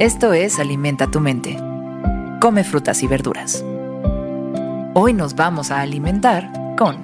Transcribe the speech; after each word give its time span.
Esto 0.00 0.32
es 0.32 0.58
Alimenta 0.58 1.06
tu 1.06 1.20
mente. 1.20 1.56
Come 2.40 2.64
frutas 2.64 3.00
y 3.04 3.06
verduras. 3.06 3.64
Hoy 4.92 5.12
nos 5.12 5.36
vamos 5.36 5.70
a 5.70 5.82
alimentar 5.82 6.50
con 6.76 7.00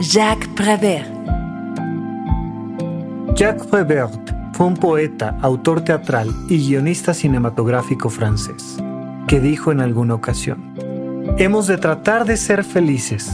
Jacques 0.00 0.48
Prévert. 0.54 1.10
Jacques 3.34 3.66
Prévert 3.66 4.32
fue 4.52 4.66
un 4.66 4.76
poeta, 4.76 5.36
autor 5.42 5.80
teatral 5.80 6.32
y 6.48 6.64
guionista 6.68 7.12
cinematográfico 7.12 8.10
francés, 8.10 8.78
que 9.26 9.40
dijo 9.40 9.72
en 9.72 9.80
alguna 9.80 10.14
ocasión, 10.14 10.72
hemos 11.36 11.66
de 11.66 11.78
tratar 11.78 12.26
de 12.26 12.36
ser 12.36 12.62
felices, 12.62 13.28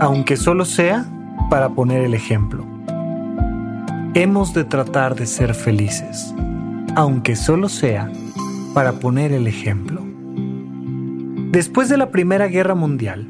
aunque 0.00 0.38
solo 0.38 0.64
sea 0.64 1.04
para 1.50 1.68
poner 1.68 2.04
el 2.04 2.14
ejemplo. 2.14 2.64
Hemos 4.14 4.54
de 4.54 4.64
tratar 4.64 5.14
de 5.14 5.26
ser 5.26 5.54
felices, 5.54 6.34
aunque 6.98 7.36
solo 7.36 7.68
sea 7.68 8.10
para 8.74 8.94
poner 8.94 9.30
el 9.30 9.46
ejemplo. 9.46 10.04
Después 11.52 11.88
de 11.88 11.96
la 11.96 12.10
Primera 12.10 12.48
Guerra 12.48 12.74
Mundial, 12.74 13.24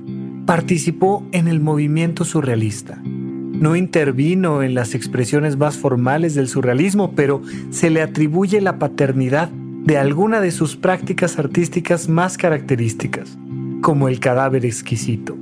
participó 0.46 1.26
en 1.32 1.48
el 1.48 1.60
movimiento 1.60 2.24
surrealista 2.24 2.98
no 3.04 3.74
intervino 3.74 4.62
en 4.62 4.74
las 4.74 4.94
expresiones 4.94 5.56
más 5.56 5.76
formales 5.76 6.36
del 6.36 6.46
surrealismo, 6.46 7.12
pero 7.16 7.42
se 7.70 7.90
le 7.90 8.02
atribuye 8.02 8.60
la 8.60 8.78
paternidad 8.78 9.48
de 9.48 9.98
alguna 9.98 10.40
de 10.40 10.52
sus 10.52 10.76
prácticas 10.76 11.40
artísticas 11.40 12.08
más 12.08 12.38
características, 12.38 13.36
como 13.82 14.06
el 14.06 14.20
cadáver 14.20 14.64
exquisito. 14.64 15.36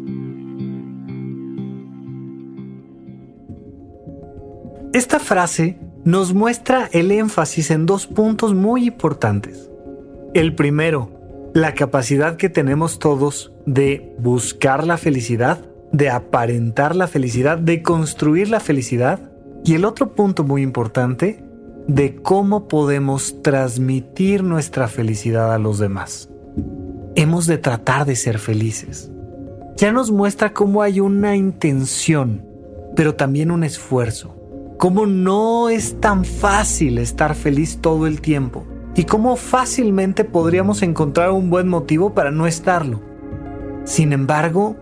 Esta 4.95 5.19
frase 5.19 5.79
nos 6.07 6.33
muestra 6.33 6.89
el 6.93 7.13
énfasis 7.13 7.71
en 7.71 7.85
dos 7.85 8.07
puntos 8.07 8.55
muy 8.55 8.87
importantes. 8.87 9.69
El 10.33 10.55
primero, 10.55 11.11
la 11.53 11.75
capacidad 11.75 12.37
que 12.37 12.49
tenemos 12.49 12.99
todos 12.99 13.53
de 13.67 14.15
buscar 14.19 14.87
la 14.87 14.97
felicidad 14.97 15.61
de 15.93 16.11
aparentar 16.11 16.95
la 16.95 17.07
felicidad, 17.07 17.59
de 17.59 17.83
construir 17.83 18.49
la 18.49 18.61
felicidad. 18.61 19.21
Y 19.65 19.75
el 19.75 19.85
otro 19.85 20.15
punto 20.15 20.45
muy 20.45 20.63
importante, 20.63 21.43
de 21.87 22.17
cómo 22.17 22.69
podemos 22.69 23.43
transmitir 23.43 24.43
nuestra 24.43 24.89
felicidad 24.89 25.55
a 25.55 25.59
los 25.59 25.79
demás. 25.79 26.29
Hemos 27.15 27.47
de 27.47 27.59
tratar 27.59 28.05
de 28.05 28.17
ser 28.17 28.39
felices. 28.39 29.11
Ya 29.77 29.93
nos 29.93 30.11
muestra 30.11 30.53
cómo 30.53 30.83
hay 30.83 31.01
una 31.01 31.37
intención, 31.37 32.45
pero 32.95 33.15
también 33.15 33.51
un 33.51 33.65
esfuerzo. 33.65 34.36
Cómo 34.79 35.07
no 35.07 35.71
es 35.71 35.99
tan 36.01 36.27
fácil 36.27 36.99
estar 36.99 37.35
feliz 37.35 37.79
todo 37.81 38.07
el 38.07 38.21
tiempo. 38.21 38.65
Y 38.95 39.05
cómo 39.05 39.37
fácilmente 39.37 40.25
podríamos 40.25 40.83
encontrar 40.83 41.31
un 41.31 41.49
buen 41.49 41.67
motivo 41.67 42.13
para 42.13 42.31
no 42.31 42.47
estarlo. 42.47 43.01
Sin 43.85 44.13
embargo, 44.13 44.77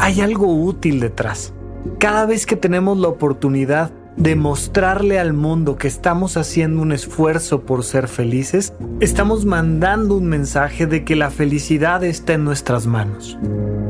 hay 0.00 0.20
algo 0.20 0.52
útil 0.52 0.98
detrás. 0.98 1.52
Cada 1.98 2.26
vez 2.26 2.44
que 2.44 2.56
tenemos 2.56 2.98
la 2.98 3.06
oportunidad 3.06 3.92
de 4.16 4.34
mostrarle 4.34 5.20
al 5.20 5.32
mundo 5.32 5.76
que 5.76 5.86
estamos 5.86 6.36
haciendo 6.36 6.82
un 6.82 6.90
esfuerzo 6.90 7.62
por 7.62 7.84
ser 7.84 8.08
felices, 8.08 8.74
estamos 8.98 9.44
mandando 9.44 10.16
un 10.16 10.26
mensaje 10.26 10.86
de 10.86 11.04
que 11.04 11.14
la 11.14 11.30
felicidad 11.30 12.02
está 12.02 12.32
en 12.32 12.44
nuestras 12.44 12.86
manos, 12.86 13.38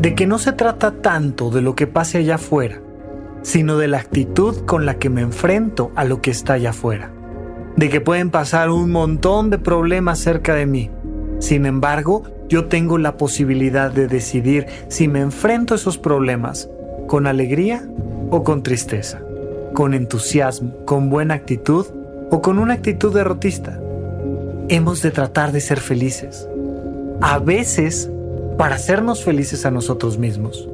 de 0.00 0.14
que 0.14 0.26
no 0.26 0.38
se 0.38 0.52
trata 0.52 1.00
tanto 1.00 1.50
de 1.50 1.62
lo 1.62 1.74
que 1.74 1.86
pase 1.86 2.18
allá 2.18 2.34
afuera, 2.34 2.82
sino 3.42 3.78
de 3.78 3.88
la 3.88 3.98
actitud 3.98 4.64
con 4.66 4.86
la 4.86 4.98
que 4.98 5.10
me 5.10 5.22
enfrento 5.22 5.90
a 5.94 6.04
lo 6.04 6.20
que 6.20 6.30
está 6.30 6.54
allá 6.54 6.70
afuera, 6.70 7.10
de 7.76 7.88
que 7.88 8.00
pueden 8.00 8.30
pasar 8.30 8.70
un 8.70 8.90
montón 8.90 9.50
de 9.50 9.58
problemas 9.58 10.18
cerca 10.18 10.54
de 10.54 10.66
mí. 10.66 10.90
Sin 11.38 11.66
embargo, 11.66 12.24
yo 12.48 12.66
tengo 12.66 12.98
la 12.98 13.16
posibilidad 13.16 13.90
de 13.92 14.08
decidir 14.08 14.66
si 14.88 15.08
me 15.08 15.20
enfrento 15.20 15.74
a 15.74 15.76
esos 15.76 15.98
problemas 15.98 16.68
con 17.06 17.26
alegría 17.26 17.88
o 18.30 18.44
con 18.44 18.62
tristeza, 18.62 19.20
con 19.72 19.94
entusiasmo, 19.94 20.84
con 20.84 21.10
buena 21.10 21.34
actitud 21.34 21.86
o 22.30 22.42
con 22.42 22.58
una 22.58 22.74
actitud 22.74 23.14
derrotista. 23.14 23.80
Hemos 24.68 25.02
de 25.02 25.10
tratar 25.10 25.52
de 25.52 25.60
ser 25.60 25.80
felices. 25.80 26.48
A 27.20 27.38
veces 27.38 28.10
para 28.60 28.74
hacernos 28.74 29.24
felices 29.24 29.64
a 29.64 29.70
nosotros 29.70 30.18
mismos. 30.18 30.68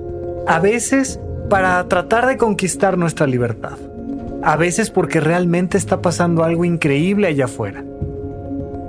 A 0.48 0.58
veces 0.58 1.20
para 1.48 1.86
tratar 1.88 2.26
de 2.26 2.36
conquistar 2.36 2.98
nuestra 2.98 3.26
libertad. 3.26 3.78
A 4.42 4.56
veces 4.56 4.90
porque 4.90 5.20
realmente 5.20 5.78
está 5.78 6.02
pasando 6.02 6.44
algo 6.44 6.64
increíble 6.64 7.28
allá 7.28 7.46
afuera. 7.46 7.84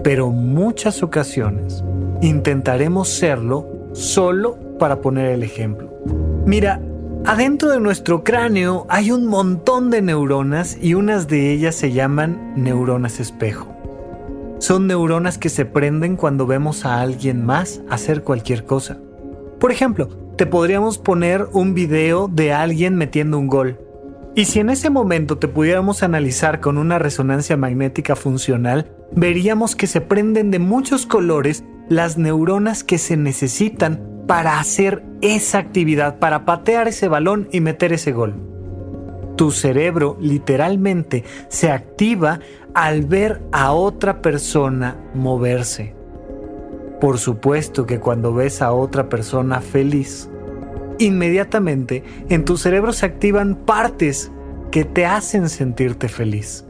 Pero 0.04 0.30
muchas 0.30 1.04
ocasiones 1.04 1.84
intentaremos 2.22 3.10
serlo 3.10 3.68
solo 3.94 4.58
para 4.80 5.02
poner 5.02 5.32
el 5.32 5.44
ejemplo. 5.44 5.90
Mira, 6.46 6.82
adentro 7.26 7.70
de 7.70 7.80
nuestro 7.80 8.24
cráneo 8.24 8.86
hay 8.90 9.12
un 9.12 9.26
montón 9.26 9.90
de 9.90 10.02
neuronas 10.02 10.78
y 10.82 10.94
unas 10.94 11.28
de 11.28 11.52
ellas 11.52 11.76
se 11.76 11.92
llaman 11.92 12.54
neuronas 12.56 13.20
espejo. 13.20 13.74
Son 14.60 14.88
neuronas 14.88 15.38
que 15.38 15.50
se 15.50 15.66
prenden 15.66 16.16
cuando 16.16 16.48
vemos 16.48 16.86
a 16.86 17.02
alguien 17.02 17.46
más 17.46 17.82
hacer 17.90 18.24
cualquier 18.24 18.66
cosa. 18.66 18.98
Por 19.60 19.72
ejemplo, 19.72 20.08
te 20.38 20.46
podríamos 20.46 21.00
poner 21.00 21.48
un 21.52 21.74
video 21.74 22.28
de 22.28 22.54
alguien 22.54 22.96
metiendo 22.96 23.40
un 23.40 23.48
gol. 23.48 23.80
Y 24.36 24.46
si 24.46 24.60
en 24.60 24.70
ese 24.70 24.92
momento 24.92 25.40
te 25.40 25.48
pudiéramos 25.48 26.04
analizar 26.04 26.60
con 26.60 26.78
una 26.78 27.00
resonancia 27.00 27.58
magnética 27.58 28.16
funcional, 28.16 28.92
veríamos 29.12 29.76
que 29.76 29.88
se 29.88 30.00
prenden 30.00 30.52
de 30.52 30.60
muchos 30.60 31.08
colores 31.08 31.64
las 31.90 32.20
neuronas 32.20 32.84
que 32.84 33.00
se 33.00 33.18
necesitan 33.18 34.24
para 34.28 34.60
hacer 34.60 35.04
esa 35.22 35.58
actividad, 35.58 36.20
para 36.20 36.46
patear 36.46 36.88
ese 36.88 37.08
balón 37.08 37.50
y 37.52 37.62
meter 37.62 37.94
ese 37.94 38.12
gol. 38.12 38.36
Tu 39.38 39.50
cerebro 39.50 40.18
literalmente 40.20 41.24
se 41.50 41.72
activa 41.72 42.42
al 42.76 43.06
ver 43.06 43.42
a 43.52 43.72
otra 43.72 44.22
persona 44.22 44.98
moverse. 45.16 45.97
Por 47.00 47.20
supuesto 47.20 47.86
que 47.86 48.00
cuando 48.00 48.34
ves 48.34 48.62
a 48.62 48.72
otra 48.72 49.08
persona 49.10 49.62
feliz, 49.62 50.30
inmediatamente 50.98 52.04
en 52.30 52.44
tu 52.44 52.58
cerebro 52.58 52.92
se 52.92 53.06
activan 53.06 53.56
partes 53.56 54.32
que 54.72 54.84
te 54.84 55.06
hacen 55.06 55.50
sentirte 55.50 56.08
feliz. 56.08 56.66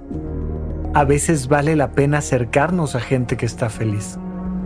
A 0.93 1.03
veces 1.03 1.47
vale 1.47 1.75
la 1.75 1.91
pena 1.91 2.17
acercarnos 2.17 2.95
a 2.95 2.99
gente 2.99 3.37
que 3.37 3.45
está 3.45 3.69
feliz. 3.69 4.17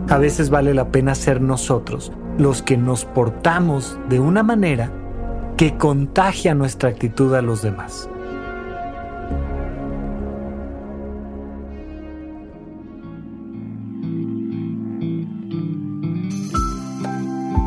A 0.08 0.18
veces 0.18 0.50
vale 0.50 0.74
la 0.74 0.90
pena 0.90 1.14
ser 1.14 1.40
nosotros 1.40 2.12
los 2.38 2.62
que 2.62 2.76
nos 2.76 3.04
portamos 3.04 3.98
de 4.08 4.18
una 4.18 4.42
manera 4.42 4.90
que 5.56 5.76
contagia 5.76 6.54
nuestra 6.54 6.88
actitud 6.88 7.34
a 7.34 7.42
los 7.42 7.62
demás. 7.62 8.08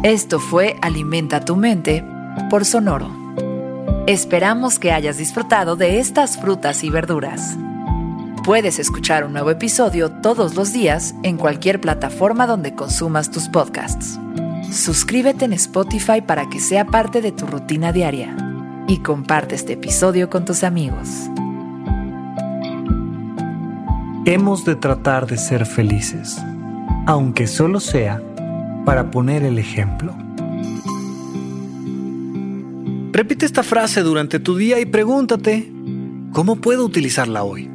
Esto 0.06 0.40
fue 0.40 0.76
Alimenta 0.84 1.44
tu 1.44 1.56
mente 1.56 2.06
por 2.52 2.64
Sonoro. 2.64 3.10
Esperamos 4.06 4.78
que 4.78 4.92
hayas 4.92 5.18
disfrutado 5.18 5.76
de 5.76 5.98
estas 6.00 6.38
frutas 6.40 6.84
y 6.84 6.92
verduras. 6.92 7.58
Puedes 8.44 8.78
escuchar 8.78 9.26
un 9.26 9.34
nuevo 9.34 9.50
episodio 9.50 10.12
todos 10.12 10.54
los 10.54 10.72
días 10.72 11.16
en 11.24 11.38
cualquier 11.38 11.82
plataforma 11.82 12.46
donde 12.46 12.76
consumas 12.76 13.32
tus 13.32 13.50
podcasts. 13.50 14.20
Suscríbete 14.72 15.46
en 15.46 15.54
Spotify 15.54 16.22
para 16.22 16.52
que 16.52 16.60
sea 16.60 16.86
parte 16.86 17.20
de 17.20 17.32
tu 17.32 17.48
rutina 17.48 17.92
diaria 17.92 18.38
y 18.88 19.00
comparte 19.00 19.56
este 19.56 19.74
episodio 19.74 20.30
con 20.30 20.46
tus 20.46 20.64
amigos. 20.64 21.10
Hemos 24.26 24.66
de 24.66 24.76
tratar 24.76 25.26
de 25.26 25.38
ser 25.38 25.66
felices, 25.66 26.38
aunque 27.08 27.48
solo 27.48 27.80
sea 27.80 28.22
para 28.86 29.12
poner 29.12 29.44
el 29.44 29.60
ejemplo. 29.60 30.16
Repite 33.12 33.46
esta 33.46 33.64
frase 33.64 34.02
durante 34.02 34.40
tu 34.40 34.56
día 34.56 34.80
y 34.80 34.86
pregúntate, 34.86 35.72
¿cómo 36.32 36.58
puedo 36.58 36.86
utilizarla 36.86 37.44
hoy? 37.44 37.75